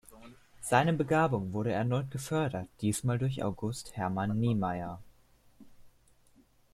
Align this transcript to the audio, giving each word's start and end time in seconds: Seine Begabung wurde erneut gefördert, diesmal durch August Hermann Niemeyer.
Seine 0.61 0.93
Begabung 0.93 1.53
wurde 1.53 1.71
erneut 1.73 2.09
gefördert, 2.09 2.67
diesmal 2.81 3.19
durch 3.19 3.43
August 3.43 3.95
Hermann 3.95 4.39
Niemeyer. 4.39 4.99